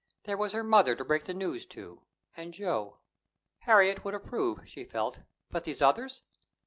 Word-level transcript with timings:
There 0.23 0.35
was 0.35 0.53
her 0.53 0.63
mother 0.63 0.95
to 0.95 1.05
break 1.05 1.25
the 1.25 1.33
news 1.35 1.63
to, 1.67 2.01
and 2.35 2.55
Joe. 2.55 2.97
Harriet 3.59 4.03
would 4.03 4.15
approve, 4.15 4.67
she 4.67 4.83
felt; 4.83 5.19
but 5.51 5.63
these 5.63 5.79
others! 5.79 6.23